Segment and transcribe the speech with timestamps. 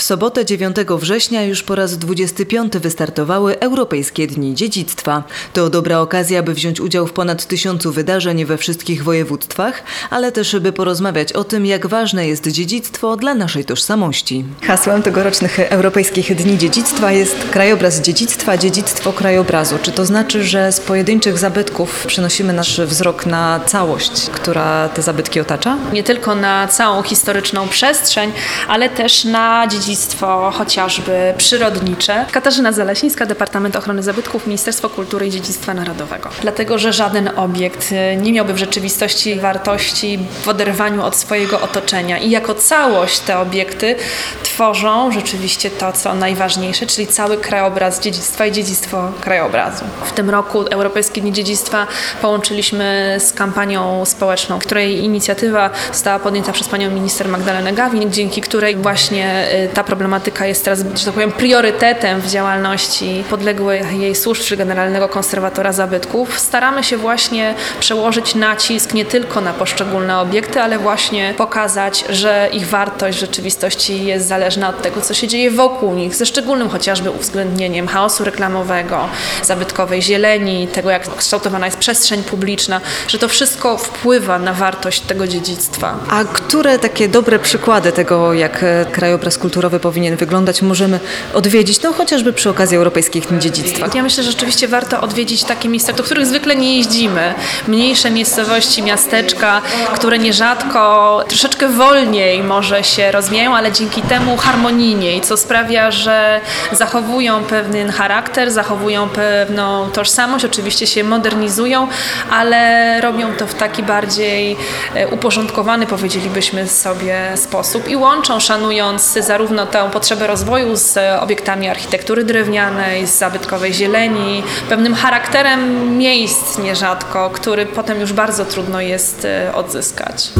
[0.00, 5.22] W sobotę 9 września już po raz 25 wystartowały Europejskie Dni Dziedzictwa.
[5.52, 10.56] To dobra okazja, by wziąć udział w ponad tysiącu wydarzeń we wszystkich województwach, ale też
[10.58, 14.44] by porozmawiać o tym, jak ważne jest dziedzictwo dla naszej tożsamości.
[14.62, 19.78] Hasłem tegorocznych Europejskich Dni Dziedzictwa jest krajobraz dziedzictwa, dziedzictwo krajobrazu.
[19.82, 25.40] Czy to znaczy, że z pojedynczych zabytków przenosimy nasz wzrok na całość, która te zabytki
[25.40, 25.76] otacza?
[25.92, 28.32] Nie tylko na całą historyczną przestrzeń,
[28.68, 32.26] ale też na dziedzictwo dziedzictwo chociażby przyrodnicze.
[32.32, 36.28] Katarzyna Zalesińska, Departament Ochrony Zabytków, Ministerstwo Kultury i Dziedzictwa Narodowego.
[36.42, 42.18] Dlatego, że żaden obiekt y, nie miałby w rzeczywistości wartości w oderwaniu od swojego otoczenia
[42.18, 43.96] i jako całość te obiekty
[44.42, 49.84] tworzą rzeczywiście to, co najważniejsze, czyli cały krajobraz dziedzictwa i dziedzictwo krajobrazu.
[50.04, 51.86] W tym roku Europejskie Dni Dziedzictwa
[52.22, 58.76] połączyliśmy z kampanią społeczną, której inicjatywa została podjęta przez panią minister Magdalenę Gawin, dzięki której
[58.76, 64.14] właśnie y, ta ta problematyka jest teraz, że tak powiem, priorytetem w działalności podległych jej
[64.14, 70.60] służb, czy Generalnego Konserwatora Zabytków, staramy się właśnie przełożyć nacisk nie tylko na poszczególne obiekty,
[70.60, 75.50] ale właśnie pokazać, że ich wartość w rzeczywistości jest zależna od tego, co się dzieje
[75.50, 79.08] wokół nich, ze szczególnym chociażby uwzględnieniem chaosu reklamowego,
[79.42, 85.26] zabytkowej zieleni, tego jak kształtowana jest przestrzeń publiczna, że to wszystko wpływa na wartość tego
[85.26, 85.94] dziedzictwa.
[86.10, 91.00] A które takie dobre przykłady tego, jak krajobraz kulturowy powinien wyglądać, możemy
[91.34, 93.86] odwiedzić, no chociażby przy okazji Europejskich Dni Dziedzictwa.
[93.94, 97.34] Ja myślę, że rzeczywiście warto odwiedzić takie miejsca, do których zwykle nie jeździmy.
[97.68, 99.62] Mniejsze miejscowości, miasteczka,
[99.94, 106.40] które nierzadko troszeczkę wolniej może się rozwijają, ale dzięki temu harmonijniej, co sprawia, że
[106.72, 111.88] zachowują pewien charakter, zachowują pewną tożsamość, oczywiście się modernizują,
[112.30, 114.56] ale robią to w taki bardziej
[114.94, 121.68] e, uporządkowany, powiedzielibyśmy sobie, sposób i łączą, szanując zarówno zarówno tę potrzebę rozwoju z obiektami
[121.68, 129.24] architektury drewnianej, z zabytkowej zieleni, pewnym charakterem miejsc nierzadko, który potem już bardzo trudno jest
[129.24, 130.30] e, odzyskać.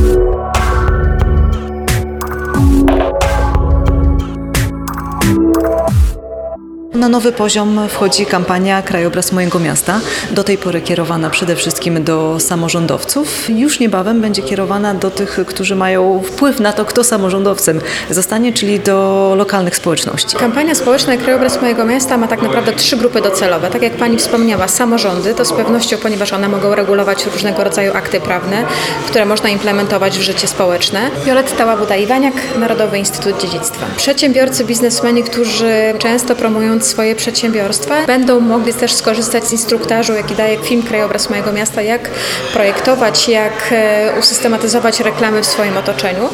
[6.95, 10.01] Na nowy poziom wchodzi kampania Krajobraz mojego miasta.
[10.31, 13.49] Do tej pory kierowana przede wszystkim do samorządowców.
[13.51, 17.81] Już niebawem będzie kierowana do tych, którzy mają wpływ na to, kto samorządowcem
[18.11, 20.37] zostanie, czyli do lokalnych społeczności.
[20.37, 23.71] Kampania społeczna Krajobraz mojego miasta ma tak naprawdę trzy grupy docelowe.
[23.71, 28.21] Tak jak Pani wspomniała, samorządy to z pewnością, ponieważ one mogą regulować różnego rodzaju akty
[28.21, 28.65] prawne,
[29.07, 31.01] które można implementować w życie społeczne.
[31.27, 33.87] Violetta Łabuda-Iwaniak, Narodowy Instytut Dziedzictwa.
[33.97, 36.34] Przedsiębiorcy, biznesmeni, którzy często
[36.86, 42.10] swoje przedsiębiorstwa, będą mogli też skorzystać z instruktażu, jaki daje film Krajobraz Mojego Miasta, jak
[42.52, 46.28] projektować, jak e, usystematyzować reklamy w swoim otoczeniu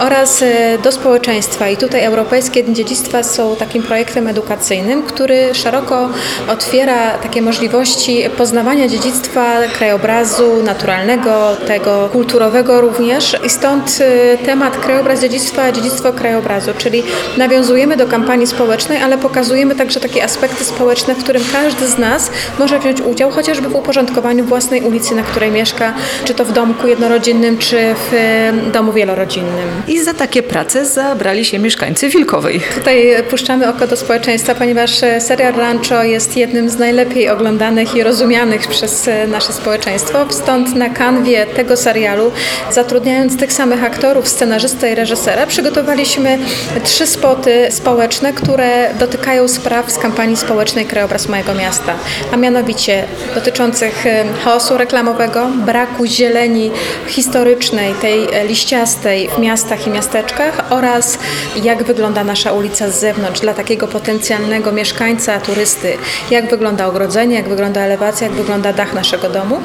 [0.00, 1.68] oraz e, do społeczeństwa.
[1.68, 6.08] I tutaj Europejskie Dni Dziedzictwa są takim projektem edukacyjnym, który szeroko
[6.48, 13.36] otwiera takie możliwości poznawania dziedzictwa, krajobrazu naturalnego, tego kulturowego również.
[13.44, 17.02] I stąd e, temat krajobraz dziedzictwa, dziedzictwo krajobrazu, czyli
[17.36, 22.30] nawiązujemy do kampanii społecznej, ale pokazujemy także takie aspekty społeczne, w którym każdy z nas
[22.58, 26.86] może wziąć udział, chociażby w uporządkowaniu własnej ulicy, na której mieszka, czy to w domku
[26.86, 29.68] jednorodzinnym, czy w domu wielorodzinnym.
[29.88, 32.60] I za takie prace zabrali się mieszkańcy Wilkowej.
[32.74, 38.02] Tutaj puszczamy oko do społeczeństwa, ponieważ e, serial Rancho jest jednym z najlepiej oglądanych i
[38.02, 40.18] rozumianych przez e, nasze społeczeństwo.
[40.28, 42.32] Stąd na kanwie tego serialu,
[42.70, 46.38] zatrudniając tych samych aktorów, scenarzystę i reżysera, przygotowaliśmy
[46.84, 51.94] trzy spoty społeczne, które dotykają spraw z kampanii społecznej Krajobraz Mojego Miasta,
[52.32, 53.04] a mianowicie
[53.34, 54.04] dotyczących
[54.44, 56.70] chaosu reklamowego, braku zieleni
[57.06, 61.18] historycznej, tej e, liściastej w miastach i miasteczkach oraz
[61.62, 65.96] jak wygląda nasza ulica z zewnątrz dla takiego potencjalnego mieszkańca, turysty,
[66.30, 69.60] jak wygląda ogrodzenie, jak wygląda elewacja, jak wygląda dach naszego domu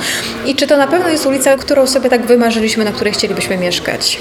[0.46, 4.20] i czy to na pewno jest ulica, którą sobie tak wymarzyliśmy, na której chcielibyśmy mieszkać.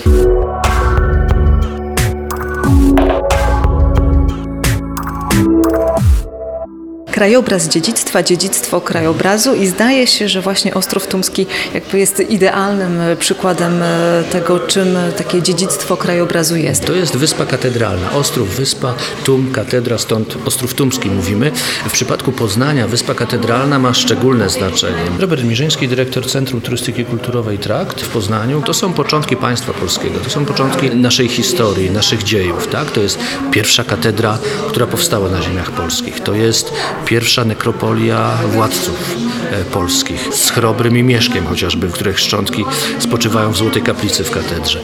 [7.15, 13.17] Krajobraz dziedzictwa, dziedzictwo krajobrazu i zdaje się, że właśnie Ostrów Tumski jakby jest idealnym e,
[13.17, 16.85] przykładem e, tego, czym takie dziedzictwo krajobrazu jest.
[16.85, 18.13] To jest wyspa katedralna.
[18.13, 18.95] Ostrów, wyspa,
[19.25, 21.53] Tum, katedra, stąd Ostrów Tumski mówimy.
[21.89, 25.03] W przypadku Poznania wyspa katedralna ma szczególne znaczenie.
[25.19, 28.63] Robert Mirzyński, dyrektor Centrum Turystyki Kulturowej Trakt w Poznaniu.
[28.63, 32.69] To są początki państwa polskiego, to są początki naszej historii, naszych dziejów.
[32.69, 32.91] Tak?
[32.91, 33.19] To jest
[33.51, 34.39] pierwsza katedra,
[34.69, 36.21] która powstała na ziemiach polskich.
[36.21, 36.73] To jest
[37.07, 39.17] pierwsza nekropolia władców
[39.51, 40.29] e, polskich.
[40.35, 41.15] Z Chrobrym i
[41.49, 42.65] chociażby, w których szczątki
[42.99, 44.81] spoczywają w Złotej Kaplicy w katedrze.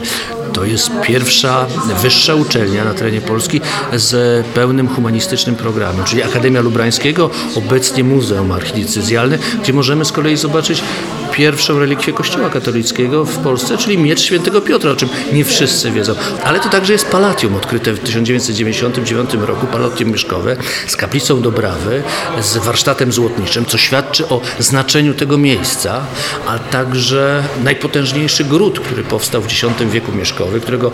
[0.53, 1.65] To jest pierwsza
[2.01, 3.61] wyższa uczelnia na terenie Polski
[3.93, 10.83] z pełnym humanistycznym programem, czyli Akademia Lubrańskiego, obecnie Muzeum Archidiecezjalne, gdzie możemy z kolei zobaczyć
[11.31, 16.15] pierwszą relikwię Kościoła katolickiego w Polsce, czyli miecz świętego Piotra, o czym nie wszyscy wiedzą.
[16.43, 20.55] Ale to także jest palatium odkryte w 1999 roku, palatium mieszkowe
[20.87, 22.03] z kaplicą Dobrawy,
[22.41, 26.01] z warsztatem złotniczym, co świadczy o znaczeniu tego miejsca,
[26.47, 29.61] a także najpotężniejszy gród, który powstał w X
[29.91, 30.91] wieku mieszkowy, którego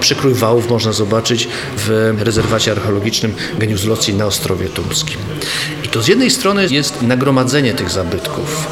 [0.00, 5.18] przekrój wałów można zobaczyć w rezerwacie archeologicznym Genius Loci na Ostrowie Tumskim.
[5.84, 8.66] I to z jednej strony jest nagromadzenie tych zabytków,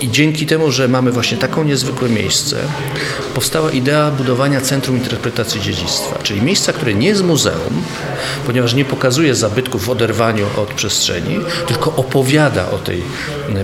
[0.00, 2.56] i dzięki temu, że mamy właśnie taką niezwykłe miejsce,
[3.34, 7.82] powstała idea budowania Centrum Interpretacji Dziedzictwa, czyli miejsca, które nie jest muzeum,
[8.46, 13.02] ponieważ nie pokazuje zabytków w oderwaniu od przestrzeni, tylko opowiada o tej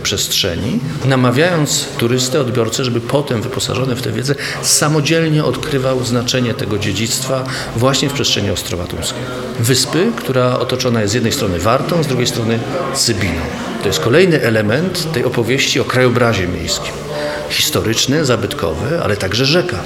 [0.03, 7.45] przestrzeni, namawiając turystę, odbiorcę, żeby potem wyposażony w tę wiedzę samodzielnie odkrywał znaczenie tego dziedzictwa
[7.77, 9.27] właśnie w przestrzeni Ostrowa Tumskiego.
[9.61, 12.59] Wyspy, która otoczona jest z jednej strony Wartą, z drugiej strony
[12.95, 13.74] Cybiną.
[13.85, 17.04] To jest kolejny element tej opowieści o krajobrazie miejskim
[17.51, 19.77] historyczny, zabytkowy, ale także rzeka.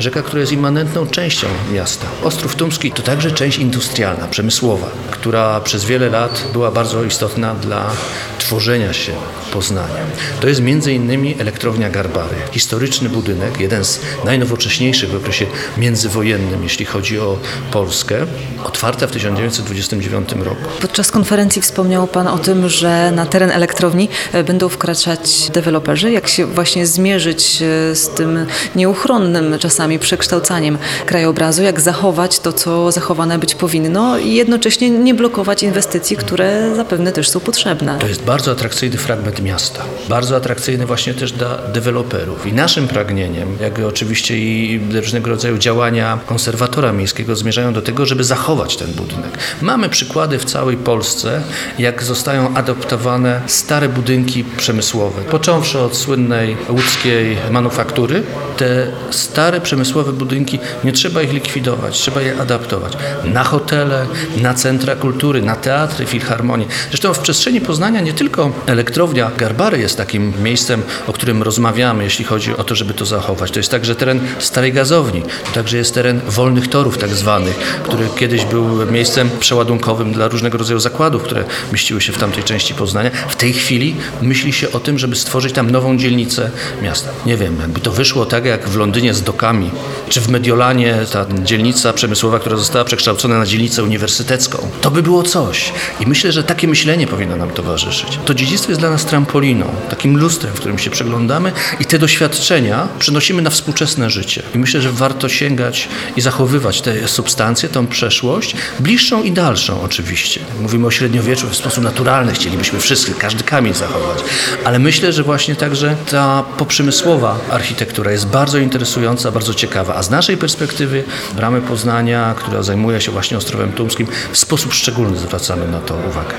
[0.00, 2.06] Rzeka, która jest immanentną częścią miasta.
[2.22, 7.90] Ostrów Tumski to także część industrialna, przemysłowa, która przez wiele lat była bardzo istotna dla
[8.38, 9.12] tworzenia się
[9.52, 10.00] Poznania.
[10.40, 12.36] To jest innymi elektrownia Garbary.
[12.52, 17.38] Historyczny budynek, jeden z najnowocześniejszych w okresie międzywojennym, jeśli chodzi o
[17.72, 18.26] Polskę,
[18.64, 20.62] otwarta w 1929 roku.
[20.80, 26.10] Podczas konferencji wspomniał Pan o tym, że na teren elektrowni e, będą wkraczać deweloperzy.
[26.10, 28.46] Jak się właśnie zmierzyć e, z tym
[28.76, 35.62] nieuchronnym czasami przekształcaniem krajobrazu, jak zachować to, co zachowane być powinno i jednocześnie nie blokować
[35.62, 37.98] inwestycji, które zapewne też są potrzebne.
[37.98, 39.84] To jest bardzo atrakcyjny fragment miasta.
[40.08, 42.46] Bardzo atrakcyjny właśnie też dla deweloperów.
[42.46, 48.24] I naszym pragnieniem, jak oczywiście i różnego rodzaju działania konserwatora miejskiego zmierzają do tego, żeby
[48.24, 49.38] zachować ten budynek.
[49.62, 51.42] Mamy przykłady w całej Polsce,
[51.78, 55.22] jak zostają adoptowane stare budynki przemysłowe.
[55.22, 56.56] Począwszy od słynnej
[56.92, 58.22] łódzkiej manufaktury,
[58.56, 62.92] te stare przemysłowe budynki, nie trzeba ich likwidować, trzeba je adaptować.
[63.24, 64.06] Na hotele,
[64.36, 66.66] na centra kultury, na teatry, filharmonie.
[66.88, 72.24] Zresztą w przestrzeni Poznania nie tylko elektrownia Garbary jest takim miejscem, o którym rozmawiamy, jeśli
[72.24, 73.50] chodzi o to, żeby to zachować.
[73.50, 78.04] To jest także teren starej gazowni, to także jest teren wolnych torów tak zwanych, który
[78.18, 83.10] kiedyś był miejscem przeładunkowym dla różnego rodzaju zakładów, które mieściły się w tamtej części Poznania.
[83.28, 86.50] W tej chwili myśli się o tym, żeby stworzyć tam nową dzielnicę
[86.82, 87.10] miasta.
[87.26, 89.70] Nie wiem, jakby to wyszło tak jak w Londynie z dokami,
[90.08, 94.58] czy w Mediolanie ta dzielnica przemysłowa, która została przekształcona na dzielnicę uniwersytecką.
[94.80, 95.72] To by było coś.
[96.00, 98.18] I myślę, że takie myślenie powinno nam towarzyszyć.
[98.24, 102.88] To dziedzictwo jest dla nas trampoliną, takim lustrem, w którym się przeglądamy i te doświadczenia
[102.98, 104.42] przenosimy na współczesne życie.
[104.54, 110.40] I myślę, że warto sięgać i zachowywać te substancje, tą przeszłość, bliższą i dalszą oczywiście.
[110.60, 114.18] Mówimy o średniowieczu w sposób naturalny, chcielibyśmy wszyscy, każdy kamień zachować.
[114.64, 120.10] Ale myślę, że właśnie także ta poprzemysłowa architektura jest bardzo interesująca, bardzo ciekawa, a z
[120.10, 121.04] naszej perspektywy
[121.36, 126.34] ramy Poznania, która zajmuje się właśnie Ostrowem Tumskim, w sposób szczególny zwracamy na to uwagę.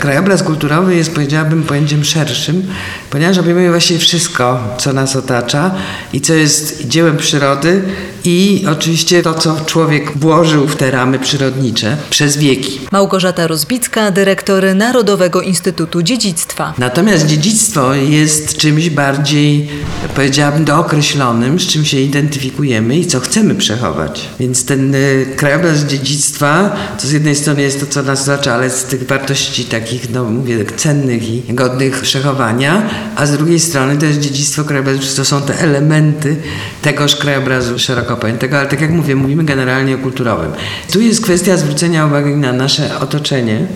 [0.00, 2.66] Krajobraz kulturowy jest, powiedziałabym, pojęciem szerszym,
[3.10, 5.74] ponieważ obejmuje właściwie wszystko, co nas otacza
[6.12, 7.82] i co jest dziełem przyrody
[8.24, 12.80] i oczywiście to, co człowiek włożył w te ramy przyrodnicze przez wieki.
[12.92, 16.74] Małgorzata Rozbicka, dyrektor Narodowego Instytutu Dziedzictwa.
[16.78, 19.68] Natomiast dziedzictwo jest czymś bardziej,
[20.14, 24.28] powiedziałabym, dookreślonym, z czym się identyfikujemy i co chcemy przechować.
[24.40, 28.70] Więc ten y, krajobraz dziedzictwa, to z jednej strony jest to, co nas otacza, ale
[28.70, 34.06] z tych wartości takich, no mówię, cennych i godnych przechowania, a z drugiej strony to
[34.06, 36.36] jest dziedzictwo krajobrazu, to są te elementy
[36.82, 40.52] tegoż krajobrazu szeroko pojętego, ale tak jak mówię, mówimy generalnie o kulturowym.
[40.92, 43.66] Tu jest kwestia zwrócenia uwagi na nasze otoczenie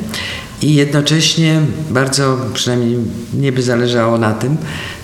[0.63, 2.99] i jednocześnie bardzo, przynajmniej
[3.35, 4.57] mnie by zależało na tym,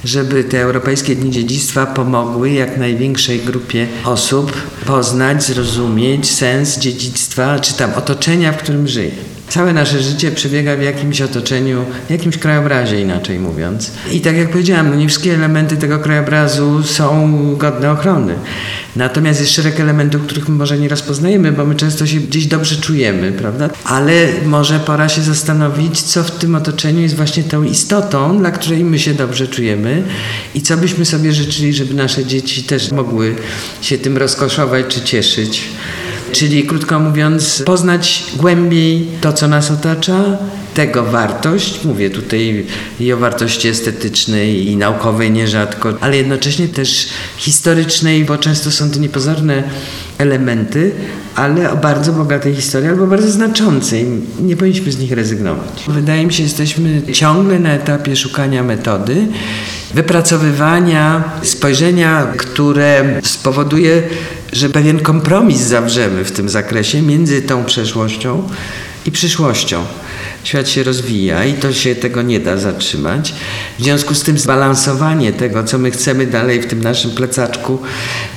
[0.05, 4.53] żeby te Europejskie Dni Dziedzictwa pomogły jak największej grupie osób
[4.87, 9.11] poznać, zrozumieć sens dziedzictwa, czy tam otoczenia, w którym żyje.
[9.55, 13.91] Całe nasze życie przebiega w jakimś otoczeniu, w jakimś krajobrazie inaczej mówiąc.
[14.13, 18.35] I tak jak powiedziałam, no nie wszystkie elementy tego krajobrazu są godne ochrony.
[18.97, 22.77] Natomiast jest szereg elementów, których my może nie rozpoznajemy, bo my często się gdzieś dobrze
[22.77, 23.71] czujemy, prawda?
[23.85, 28.85] Ale może pora się zastanowić, co w tym otoczeniu jest właśnie tą istotą, dla której
[28.85, 30.03] my się dobrze czujemy
[30.55, 33.37] i co byśmy sobie życzyli, żeby nasze dzieci też mogły
[33.81, 35.69] się tym rozkoszować czy cieszyć.
[36.35, 40.39] Czyli krótko mówiąc, poznać głębiej to, co nas otacza,
[40.75, 42.67] tego wartość, mówię tutaj
[43.01, 48.99] i o wartości estetycznej i naukowej nierzadko, ale jednocześnie też historycznej, bo często są to
[48.99, 49.63] niepozorne
[50.19, 50.93] elementy,
[51.35, 54.07] ale o bardzo bogatej historii albo bardzo znaczącej.
[54.43, 55.85] Nie powinniśmy z nich rezygnować.
[55.89, 59.27] Wydaje mi się, jesteśmy ciągle na etapie szukania metody,
[59.95, 64.03] wypracowywania spojrzenia, które spowoduje,
[64.55, 68.49] że pewien kompromis zawrzemy w tym zakresie między tą przeszłością
[69.07, 69.85] i przyszłością.
[70.45, 73.35] Świat się rozwija i to się tego nie da zatrzymać.
[73.79, 77.79] W związku z tym zbalansowanie tego, co my chcemy dalej w tym naszym plecaczku,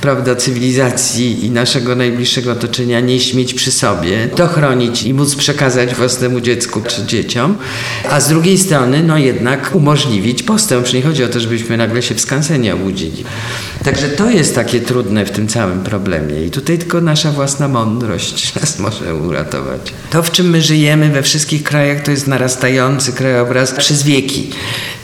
[0.02, 5.96] prawda, cywilizacji i naszego najbliższego otoczenia nieść mieć przy sobie, to chronić i móc przekazać
[5.96, 7.58] własnemu dziecku czy dzieciom,
[8.10, 10.86] a z drugiej strony, no jednak umożliwić postęp.
[10.86, 13.24] Czyli nie chodzi o to, żebyśmy nagle się w skansenie obudzili.
[13.88, 18.56] Także to jest takie trudne w tym całym problemie i tutaj tylko nasza własna mądrość
[18.62, 19.94] nas może uratować.
[20.10, 24.50] To, w czym my żyjemy we wszystkich krajach, to jest narastający krajobraz przez wieki.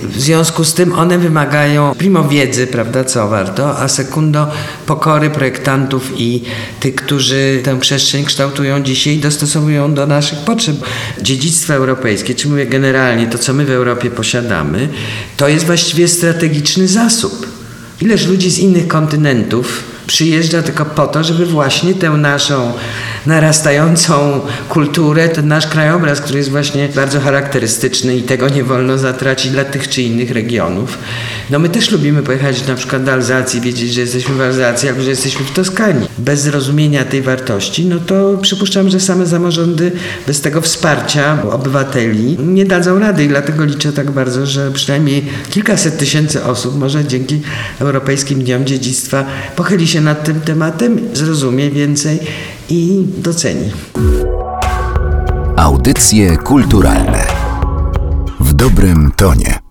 [0.01, 4.51] W związku z tym one wymagają primo wiedzy, prawda, co warto, a sekundo
[4.85, 6.43] pokory projektantów i
[6.79, 10.75] tych, którzy tę przestrzeń kształtują dzisiaj i dostosowują do naszych potrzeb.
[11.21, 14.89] Dziedzictwo europejskie, czy mówię generalnie, to co my w Europie posiadamy,
[15.37, 17.52] to jest właściwie strategiczny zasób.
[18.03, 22.73] Ileż ludzi z innych kontynentów przyjeżdża tylko po to, żeby właśnie tę naszą
[23.25, 29.51] narastającą kulturę, ten nasz krajobraz, który jest właśnie bardzo charakterystyczny i tego nie wolno zatracić
[29.51, 30.97] dla tych czy innych regionów.
[31.49, 35.01] No my też lubimy pojechać na przykład do Alzacji, wiedzieć, że jesteśmy w Alzacji albo
[35.01, 36.07] że jesteśmy w Toskanii.
[36.17, 39.91] Bez zrozumienia tej wartości, no to przypuszczam, że same samorządy
[40.27, 45.97] bez tego wsparcia obywateli nie dadzą rady i dlatego liczę tak bardzo, że przynajmniej kilkaset
[45.97, 47.41] tysięcy osób może dzięki
[47.79, 49.25] Europejskim Dniom Dziedzictwa
[49.55, 52.19] pochyli się nad tym tematem, zrozumie więcej
[52.69, 53.71] i doceni.
[55.57, 57.27] Audycje kulturalne
[58.39, 59.62] w dobrym tonie.